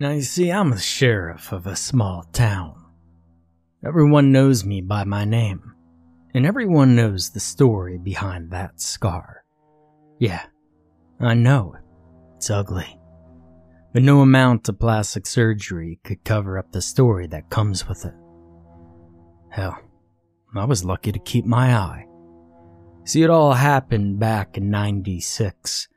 [0.00, 2.84] Now, you see, I'm the sheriff of a small town.
[3.84, 5.74] Everyone knows me by my name,
[6.32, 9.44] and everyone knows the story behind that scar.
[10.20, 10.46] Yeah,
[11.18, 11.74] I know.
[12.36, 12.96] It's ugly.
[13.92, 18.14] But no amount of plastic surgery could cover up the story that comes with it.
[19.50, 19.80] Hell,
[20.54, 22.06] I was lucky to keep my eye.
[23.04, 25.88] See, it all happened back in 96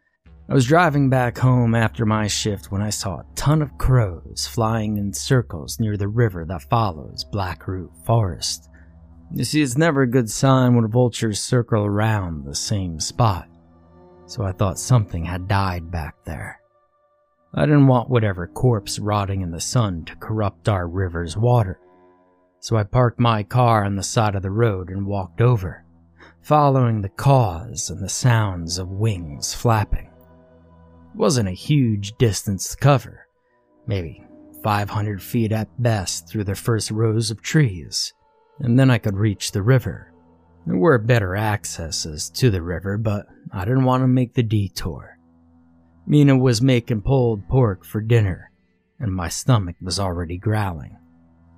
[0.51, 4.50] I was driving back home after my shift when I saw a ton of crows
[4.51, 8.68] flying in circles near the river that follows Blackroot Forest.
[9.33, 13.47] You see, it's never a good sign when vultures circle around the same spot,
[14.25, 16.60] so I thought something had died back there.
[17.54, 21.79] I didn't want whatever corpse rotting in the sun to corrupt our river's water,
[22.60, 25.86] so I parked my car on the side of the road and walked over,
[26.41, 30.11] following the caws and the sounds of wings flapping
[31.15, 33.27] wasn't a huge distance to cover,
[33.88, 34.23] maybe
[34.63, 38.13] 500 feet at best through the first rows of trees,
[38.59, 40.13] and then I could reach the river.
[40.66, 45.17] There were better accesses to the river, but I didn't want to make the detour.
[46.05, 48.52] Mina was making pulled pork for dinner,
[49.00, 50.97] and my stomach was already growling.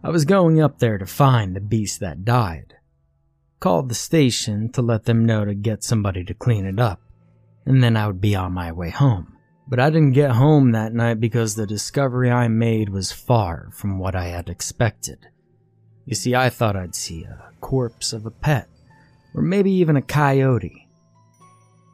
[0.04, 2.76] I was going up there to find the beast that died.
[3.60, 7.02] Called the station to let them know to get somebody to clean it up,
[7.66, 9.33] and then I would be on my way home.
[9.68, 13.98] But I didn't get home that night because the discovery I made was far from
[13.98, 15.28] what I had expected.
[16.06, 18.68] You see, I thought I'd see a corpse of a pet,
[19.34, 20.88] or maybe even a coyote.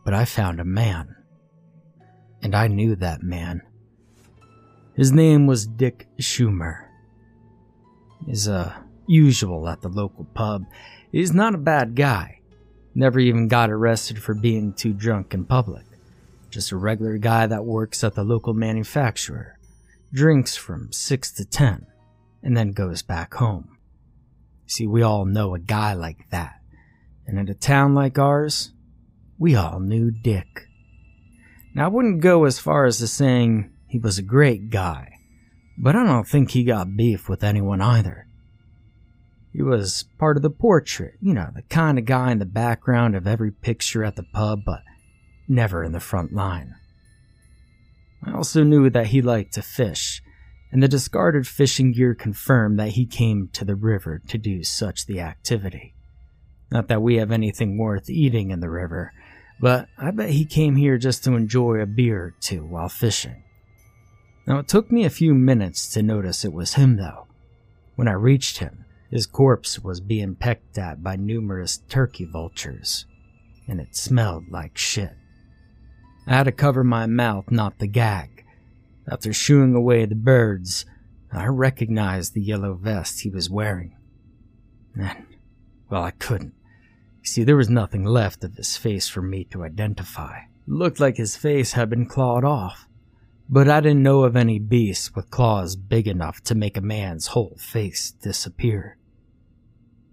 [0.03, 1.15] But I found a man.
[2.41, 3.61] And I knew that man.
[4.95, 6.85] His name was Dick Schumer.
[8.25, 8.73] He's a uh,
[9.07, 10.65] usual at the local pub.
[11.11, 12.41] He's not a bad guy.
[12.95, 15.85] Never even got arrested for being too drunk in public.
[16.49, 19.59] Just a regular guy that works at the local manufacturer,
[20.11, 21.85] drinks from 6 to 10,
[22.41, 23.77] and then goes back home.
[24.65, 26.55] See, we all know a guy like that.
[27.27, 28.71] And in a town like ours,
[29.37, 30.67] we all knew Dick.
[31.75, 35.13] Now, I wouldn't go as far as to saying he was a great guy,
[35.77, 38.27] but I don't think he got beef with anyone either.
[39.53, 43.15] He was part of the portrait, you know, the kind of guy in the background
[43.15, 44.81] of every picture at the pub, but
[45.49, 46.75] never in the front line.
[48.23, 50.21] I also knew that he liked to fish,
[50.71, 55.05] and the discarded fishing gear confirmed that he came to the river to do such
[55.05, 55.95] the activity.
[56.71, 59.11] Not that we have anything worth eating in the river,
[59.59, 63.43] but I bet he came here just to enjoy a beer or two while fishing.
[64.45, 67.27] Now, it took me a few minutes to notice it was him, though.
[67.95, 73.05] When I reached him, his corpse was being pecked at by numerous turkey vultures,
[73.67, 75.13] and it smelled like shit.
[76.29, 78.45] I had to cover my mouth not to gag.
[79.11, 80.85] After shooing away the birds,
[81.31, 83.95] I recognized the yellow vest he was wearing.
[84.95, 85.25] And,
[85.89, 86.53] well, I couldn't.
[87.21, 90.41] You see, there was nothing left of his face for me to identify.
[90.67, 92.87] It looked like his face had been clawed off,
[93.49, 97.27] but I didn't know of any beast with claws big enough to make a man's
[97.27, 98.97] whole face disappear.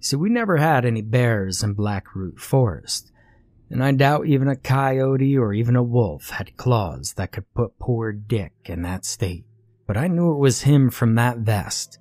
[0.01, 3.13] So we never had any bears in Blackroot Forest,
[3.71, 7.79] and I doubt even a coyote or even a wolf had claws that could put
[7.79, 9.45] poor Dick in that state.
[9.87, 11.99] But I knew it was him from that vest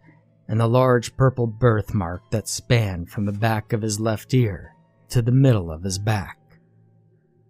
[0.47, 4.75] and the large purple birthmark that spanned from the back of his left ear
[5.09, 6.37] to the middle of his back.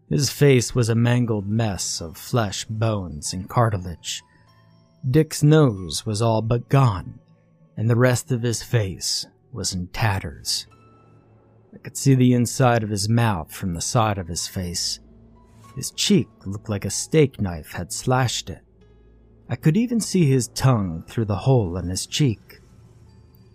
[0.10, 4.24] His face was a mangled mess of flesh, bones, and cartilage.
[5.10, 7.20] Dick's nose was all but gone,
[7.76, 10.68] and the rest of his face was in tatters.
[11.76, 15.00] I could see the inside of his mouth from the side of his face.
[15.76, 18.62] His cheek looked like a steak knife had slashed it.
[19.50, 22.62] I could even see his tongue through the hole in his cheek.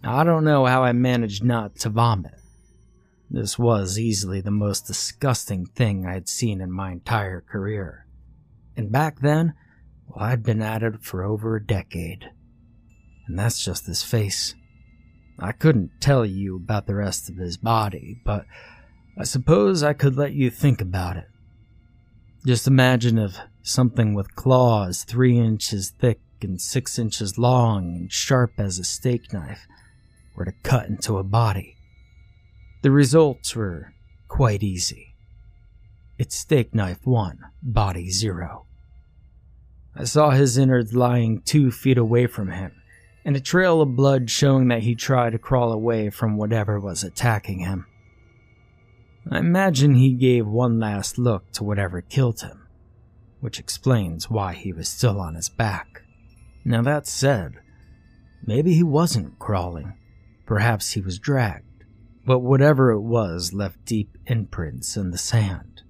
[0.04, 2.34] I don't know how I managed not to vomit.
[3.30, 8.06] This was easily the most disgusting thing I had seen in my entire career.
[8.76, 9.54] And back then,
[10.08, 12.30] well, I'd been at it for over a decade.
[13.26, 14.54] And that's just his face.
[15.40, 18.44] I couldn't tell you about the rest of his body, but
[19.18, 21.28] I suppose I could let you think about it.
[22.46, 28.52] Just imagine if something with claws three inches thick and six inches long and sharp
[28.58, 29.66] as a steak knife
[30.34, 31.76] were to cut into a body.
[32.82, 33.92] The results were
[34.28, 35.14] quite easy.
[36.18, 38.66] It's steak knife one, body zero.
[39.94, 42.79] I saw his innards lying two feet away from him,
[43.24, 47.04] and a trail of blood showing that he tried to crawl away from whatever was
[47.04, 47.86] attacking him.
[49.30, 52.66] I imagine he gave one last look to whatever killed him,
[53.40, 56.02] which explains why he was still on his back.
[56.64, 57.56] Now that said,
[58.44, 59.94] maybe he wasn't crawling.
[60.46, 61.84] Perhaps he was dragged.
[62.26, 65.82] But whatever it was left deep imprints in the sand,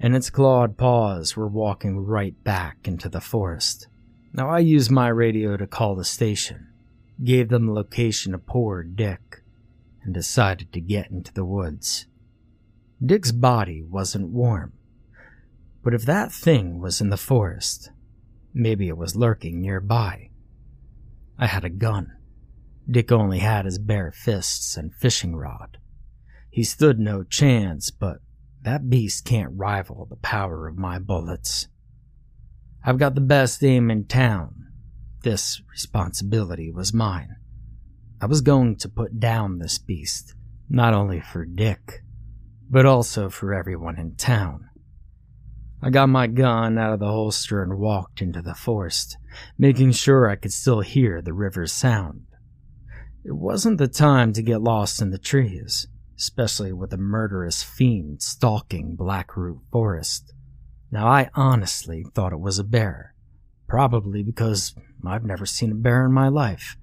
[0.00, 3.86] and its clawed paws were walking right back into the forest.
[4.32, 6.68] Now I used my radio to call the station,
[7.22, 9.42] gave them the location of poor Dick,
[10.02, 12.06] and decided to get into the woods.
[13.04, 14.72] Dick's body wasn't warm,
[15.82, 17.90] but if that thing was in the forest,
[18.54, 20.30] maybe it was lurking nearby.
[21.36, 22.12] I had a gun.
[22.88, 25.78] Dick only had his bare fists and fishing rod.
[26.50, 28.18] He stood no chance, but
[28.62, 31.66] that beast can't rival the power of my bullets.
[32.82, 34.68] I've got the best aim in town.
[35.22, 37.36] This responsibility was mine.
[38.22, 40.34] I was going to put down this beast,
[40.68, 42.02] not only for Dick,
[42.70, 44.70] but also for everyone in town.
[45.82, 49.16] I got my gun out of the holster and walked into the forest,
[49.58, 52.26] making sure I could still hear the river's sound.
[53.24, 55.86] It wasn't the time to get lost in the trees,
[56.18, 60.32] especially with a murderous fiend stalking Blackroot Forest.
[60.90, 63.14] Now, I honestly thought it was a bear,
[63.68, 64.74] probably because
[65.06, 66.76] I've never seen a bear in my life,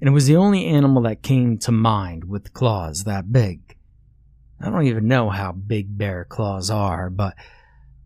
[0.00, 3.76] and it was the only animal that came to mind with claws that big.
[4.60, 7.34] I don't even know how big bear claws are, but,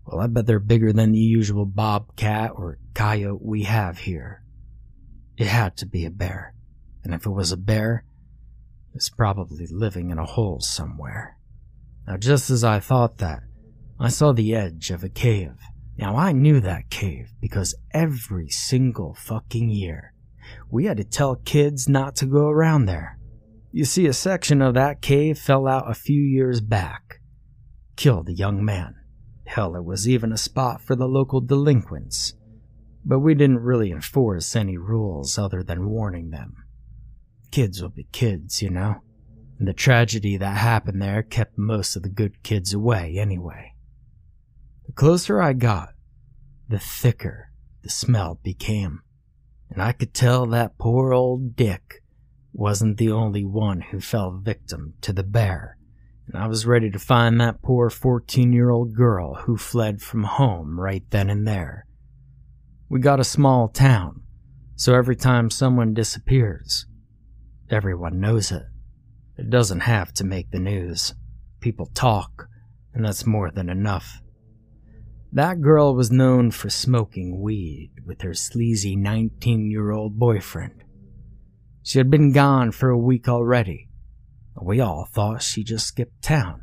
[0.07, 4.43] well, I bet they're bigger than the usual bobcat or coyote we have here.
[5.37, 6.55] It had to be a bear
[7.05, 8.05] and if it was a bear,
[8.91, 11.37] it was probably living in a hole somewhere.
[12.07, 13.43] Now, just as I thought that,
[13.99, 15.55] I saw the edge of a cave.
[15.97, 20.15] Now, I knew that cave because every single fucking year,
[20.71, 23.19] we had to tell kids not to go around there.
[23.71, 27.21] You see, a section of that cave fell out a few years back,
[27.97, 28.97] killed a young man.
[29.47, 32.35] Hell, it was even a spot for the local delinquents.
[33.05, 36.57] But we didn't really enforce any rules other than warning them
[37.53, 38.97] kids will be kids, you know?
[39.59, 43.72] And the tragedy that happened there kept most of the good kids away anyway.
[44.93, 45.95] The closer I got,
[46.69, 47.51] the thicker
[47.83, 49.01] the smell became.
[49.71, 52.03] And I could tell that poor old Dick
[52.53, 55.79] wasn't the only one who fell victim to the bear.
[56.27, 60.25] And I was ready to find that poor 14 year old girl who fled from
[60.25, 61.87] home right then and there.
[62.91, 64.21] We got a small town,
[64.77, 66.85] so every time someone disappears,
[67.71, 68.65] Everyone knows it.
[69.39, 71.15] It doesn't have to make the news.
[71.61, 72.47] People talk,
[72.93, 74.22] and that's more than enough.
[75.33, 80.85] That girl was known for smoking weed with her sleazy 19 year old boyfriend.
[81.83, 83.89] She had been gone for a week already.
[84.61, 86.63] We all thought she just skipped town.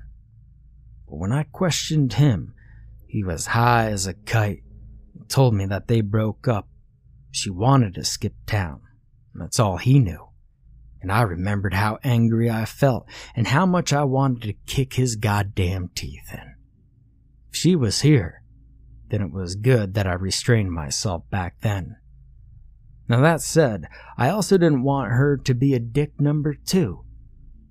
[1.08, 2.54] But when I questioned him,
[3.08, 4.64] he was high as a kite
[5.16, 6.68] and told me that they broke up.
[7.32, 8.82] She wanted to skip town.
[9.34, 10.30] That's all he knew
[11.02, 15.16] and I remembered how angry I felt and how much I wanted to kick his
[15.16, 16.56] goddamn teeth in.
[17.50, 18.39] If she was here,
[19.10, 21.98] then it was good that I restrained myself back then.
[23.08, 27.04] Now that said, I also didn't want her to be a dick number two.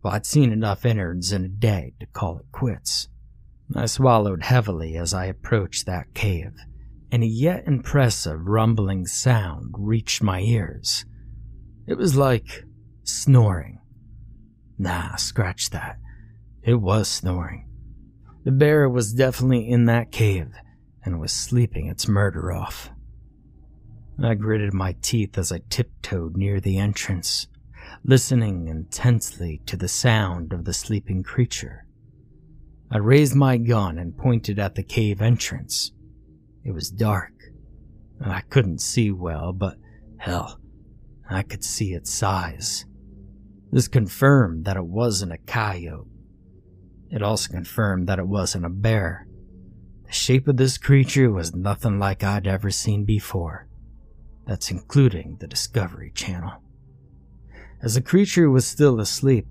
[0.03, 3.09] Well, I'd seen enough innards in a day to call it quits.
[3.75, 6.53] I swallowed heavily as I approached that cave,
[7.13, 11.05] and a yet impressive rumbling sound reached my ears.
[11.87, 12.65] It was like
[13.09, 13.81] Snoring.
[14.79, 15.99] Nah, scratch that.
[16.63, 17.67] It was snoring.
[18.45, 20.53] The bear was definitely in that cave
[21.09, 22.91] and was sleeping its murder off.
[24.23, 27.47] I gritted my teeth as I tiptoed near the entrance,
[28.05, 31.87] listening intensely to the sound of the sleeping creature.
[32.91, 35.93] I raised my gun and pointed at the cave entrance.
[36.63, 37.33] It was dark.
[38.23, 39.79] I couldn't see well, but
[40.19, 40.61] hell,
[41.31, 42.85] I could see its size.
[43.73, 46.11] This confirmed that it wasn't a coyote.
[47.11, 49.28] It also confirmed that it wasn't a bear.
[50.09, 53.69] The shape of this creature was nothing like I'd ever seen before.
[54.47, 56.63] That's including the Discovery Channel.
[57.83, 59.47] As the creature was still asleep,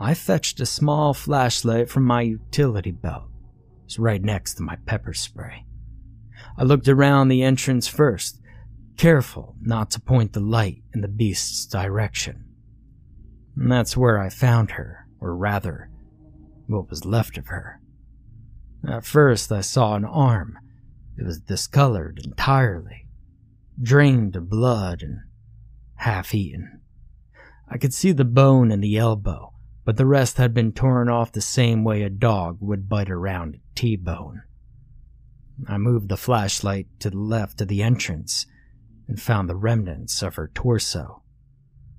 [0.00, 3.28] I fetched a small flashlight from my utility belt.
[3.82, 5.66] It was right next to my pepper spray.
[6.58, 8.40] I looked around the entrance first,
[8.96, 12.44] careful not to point the light in the beast's direction.
[13.56, 15.90] And that's where I found her, or rather,
[16.66, 17.81] what was left of her.
[18.86, 20.58] At first, I saw an arm.
[21.16, 23.06] It was discolored entirely,
[23.80, 25.20] drained of blood, and
[25.96, 26.80] half eaten.
[27.68, 29.52] I could see the bone in the elbow,
[29.84, 33.54] but the rest had been torn off the same way a dog would bite around
[33.56, 34.42] a T-bone.
[35.68, 38.46] I moved the flashlight to the left of the entrance
[39.06, 41.22] and found the remnants of her torso.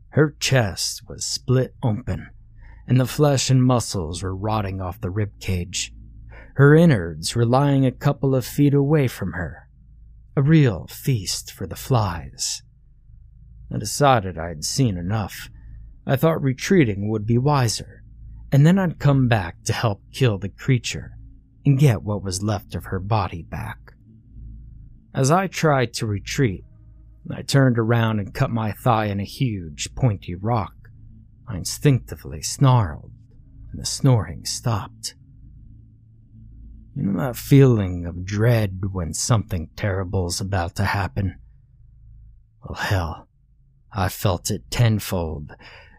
[0.10, 2.30] Her chest was split open,
[2.88, 5.94] and the flesh and muscles were rotting off the rib cage.
[6.56, 9.68] Her innards were lying a couple of feet away from her.
[10.36, 12.62] A real feast for the flies.
[13.74, 15.50] I decided I had seen enough.
[16.06, 18.04] I thought retreating would be wiser,
[18.52, 21.14] and then I'd come back to help kill the creature
[21.66, 23.94] and get what was left of her body back.
[25.14, 26.66] As I tried to retreat,
[27.32, 30.74] I turned around and cut my thigh in a huge, pointy rock.
[31.48, 33.12] I instinctively snarled,
[33.72, 35.16] and the snoring stopped.
[36.96, 41.40] That feeling of dread when something terrible is about to happen?
[42.64, 43.28] Well, hell,
[43.92, 45.56] I felt it tenfold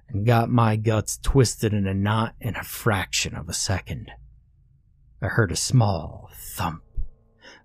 [0.08, 4.12] and got my guts twisted in a knot in a fraction of a second.
[5.20, 6.82] I heard a small thump,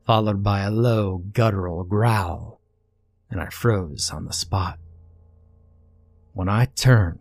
[0.05, 2.62] followed by a low, guttural growl,
[3.29, 4.79] and I froze on the spot.
[6.33, 7.19] When I turned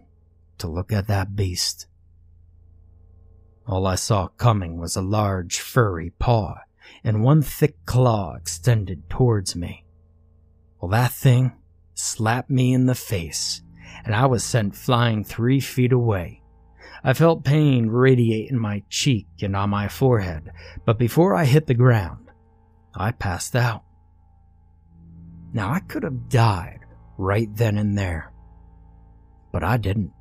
[0.58, 1.86] to look at that beast,
[3.68, 6.56] all I saw coming was a large, furry paw
[7.04, 9.84] and one thick claw extended towards me.
[10.80, 11.52] Well, that thing
[11.94, 13.62] slapped me in the face,
[14.04, 16.42] and I was sent flying three feet away.
[17.04, 20.50] I felt pain radiate in my cheek and on my forehead,
[20.84, 22.30] but before I hit the ground,
[22.94, 23.84] I passed out.
[25.52, 26.80] Now, I could have died
[27.16, 28.32] right then and there,
[29.52, 30.12] but I didn't.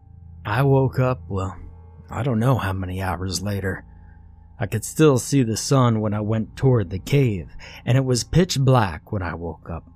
[0.46, 1.58] I woke up, well,
[2.10, 3.86] I don't know how many hours later.
[4.60, 7.50] I could still see the sun when I went toward the cave,
[7.86, 9.90] and it was pitch black when I woke up.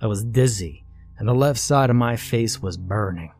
[0.00, 0.82] I was dizzy
[1.22, 3.32] and the left side of my face was burning.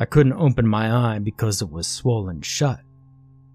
[0.00, 2.80] I couldn't open my eye because it was swollen shut,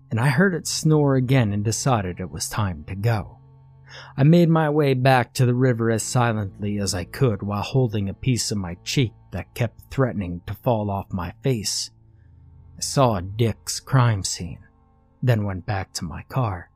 [0.10, 3.40] and I heard it snore again and decided it was time to go.
[4.16, 8.08] I made my way back to the river as silently as I could while holding
[8.08, 11.92] a piece of my cheek that kept threatening to fall off my face.
[12.84, 14.60] Saw Dick's crime scene,
[15.22, 16.70] then went back to my car.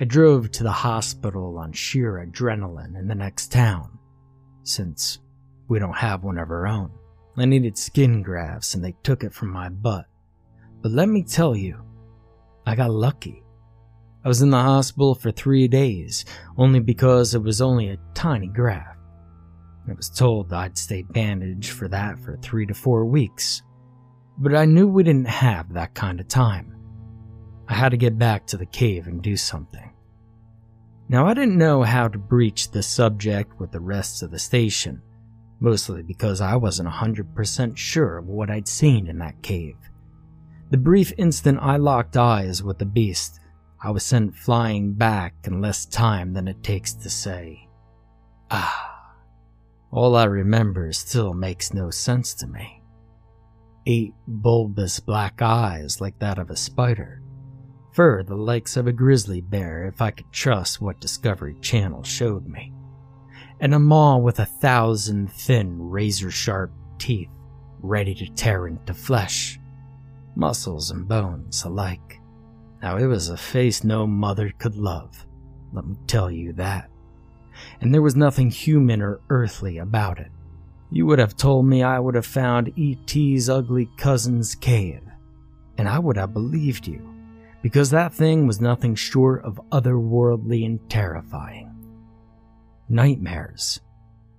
[0.00, 3.98] I drove to the hospital on sheer adrenaline in the next town,
[4.62, 5.20] since
[5.68, 6.90] we don't have one of our own.
[7.36, 10.06] I needed skin grafts and they took it from my butt.
[10.82, 11.82] But let me tell you,
[12.66, 13.42] I got lucky.
[14.24, 16.24] I was in the hospital for three days,
[16.58, 18.98] only because it was only a tiny graft.
[19.88, 23.62] I was told I'd stay bandaged for that for three to four weeks.
[24.38, 26.76] But I knew we didn't have that kind of time.
[27.68, 29.92] I had to get back to the cave and do something.
[31.08, 35.02] Now, I didn't know how to breach the subject with the rest of the station,
[35.60, 39.76] mostly because I wasn't 100% sure of what I'd seen in that cave.
[40.70, 43.40] The brief instant I locked eyes with the beast,
[43.80, 47.68] I was sent flying back in less time than it takes to say,
[48.50, 49.14] Ah.
[49.92, 52.75] All I remember still makes no sense to me.
[53.86, 57.22] Eight bulbous black eyes like that of a spider.
[57.92, 62.46] Fur the likes of a grizzly bear if I could trust what Discovery Channel showed
[62.46, 62.72] me
[63.60, 67.30] and a maw with a thousand thin, razor sharp teeth
[67.80, 69.58] ready to tear into flesh,
[70.34, 72.20] muscles and bones alike.
[72.82, 75.26] Now, it was a face no mother could love,
[75.72, 76.90] let me tell you that.
[77.80, 80.30] And there was nothing human or earthly about it.
[80.90, 85.02] You would have told me I would have found E.T.'s ugly cousin's cave,
[85.76, 87.14] and I would have believed you,
[87.62, 91.72] because that thing was nothing short of otherworldly and terrifying.
[92.88, 93.80] Nightmares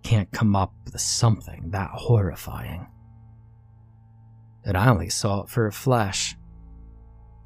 [0.03, 2.87] can't come up with something that horrifying.
[4.63, 6.37] And I only saw it for a flash.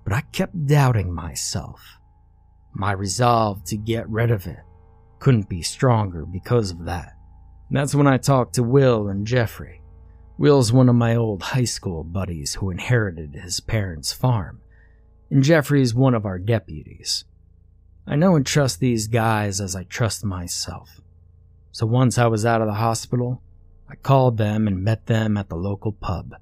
[0.03, 1.81] But I kept doubting myself.
[2.73, 4.59] My resolve to get rid of it
[5.19, 7.13] couldn't be stronger because of that.
[7.77, 9.81] That's when I talked to Will and Jeffrey.
[10.37, 14.59] Will's one of my old high school buddies who inherited his parents' farm,
[15.29, 17.23] and Jeffrey's one of our deputies.
[18.05, 20.99] I know and trust these guys as I trust myself.
[21.71, 23.41] So once I was out of the hospital,
[23.87, 26.35] I called them and met them at the local pub.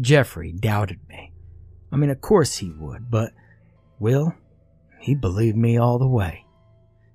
[0.00, 1.32] Jeffrey doubted me.
[1.90, 3.32] I mean, of course he would, but
[3.98, 4.34] Will,
[5.00, 6.44] he believed me all the way.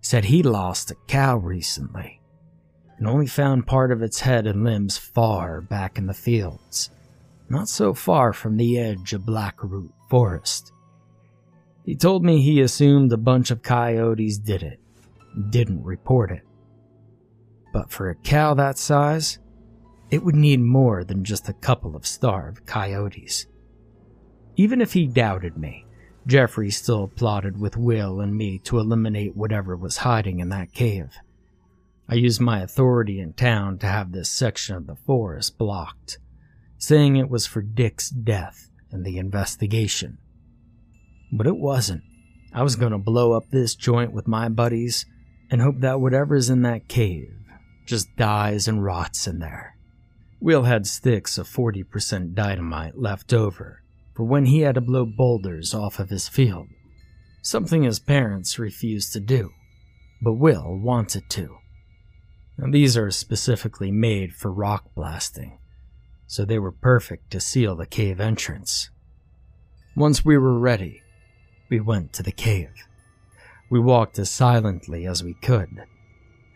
[0.01, 2.20] Said he lost a cow recently
[3.01, 6.91] and only found part of its head and limbs far back in the fields,
[7.50, 10.72] not so far from the edge of Blackroot Forest.
[11.84, 14.79] He told me he assumed a bunch of coyotes did it,
[15.50, 16.43] didn't report it.
[17.74, 19.39] But for a cow that size,
[20.12, 23.48] it would need more than just a couple of starved coyotes.
[24.58, 25.88] Even if he doubted me,
[26.27, 31.17] Jeffrey still plotted with Will and me to eliminate whatever was hiding in that cave.
[32.11, 36.17] I used my authority in town to have this section of the forest blocked,
[36.77, 40.17] saying it was for Dick's death and the investigation.
[41.31, 42.03] But it wasn't.
[42.53, 45.05] I was going to blow up this joint with my buddies
[45.49, 47.31] and hope that whatever's in that cave
[47.85, 49.77] just dies and rots in there.
[50.41, 55.73] Will had sticks of 40% dynamite left over for when he had to blow boulders
[55.73, 56.67] off of his field,
[57.41, 59.51] something his parents refused to do,
[60.21, 61.60] but Will wanted to.
[62.61, 65.57] And these are specifically made for rock blasting,
[66.27, 68.91] so they were perfect to seal the cave entrance.
[69.95, 71.01] Once we were ready,
[71.69, 72.87] we went to the cave.
[73.71, 75.69] We walked as silently as we could,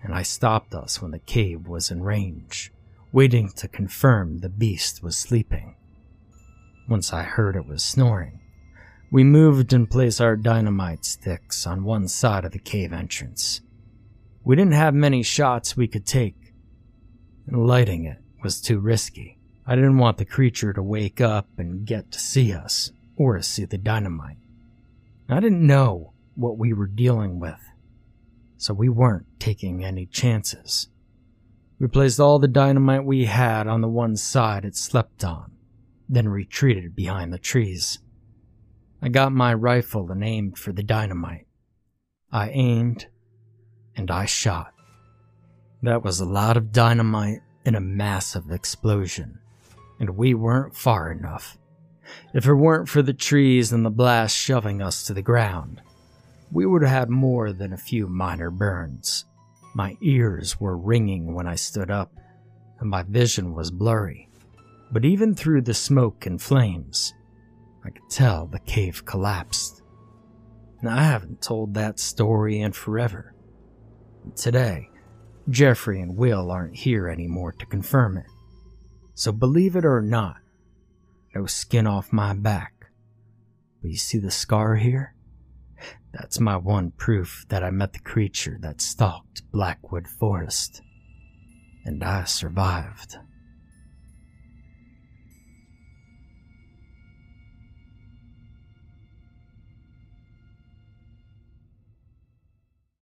[0.04, 2.72] and I stopped us when the cave was in range
[3.16, 5.74] waiting to confirm the beast was sleeping.
[6.90, 8.42] Once I heard it was snoring,
[9.10, 13.62] we moved and placed our dynamite sticks on one side of the cave entrance.
[14.46, 16.54] We didn't have many shots we could take,
[17.48, 19.40] and lighting it was too risky.
[19.66, 23.66] I didn't want the creature to wake up and get to see us or see
[23.66, 24.38] the dynamite.
[25.28, 27.60] I didn't know what we were dealing with,
[28.56, 30.90] so we weren't taking any chances.
[31.80, 35.54] We placed all the dynamite we had on the one side it slept on,
[36.08, 37.98] then retreated behind the trees.
[39.02, 41.48] I got my rifle and aimed for the dynamite.
[42.32, 43.08] I aimed
[43.96, 44.74] and I shot.
[45.84, 49.40] That was a lot of dynamite in a massive explosion,
[50.00, 51.58] and we weren't far enough.
[52.34, 55.82] If it weren't for the trees and the blast shoving us to the ground,
[56.52, 59.26] we would have had more than a few minor burns.
[59.74, 62.14] My ears were ringing when I stood up,
[62.80, 64.30] and my vision was blurry.
[64.92, 67.14] But even through the smoke and flames,
[67.84, 69.82] I could tell the cave collapsed.
[70.82, 73.35] Now, I haven't told that story in forever.
[74.34, 74.90] Today,
[75.50, 78.26] Jeffrey and Will aren't here anymore to confirm it.
[79.14, 80.38] So believe it or not,
[81.34, 82.74] no skin off my back.
[83.82, 85.16] But you see the scar here?
[86.14, 90.82] That's my one proof that I met the creature that stalked Blackroot Forest.
[91.84, 93.18] And I survived.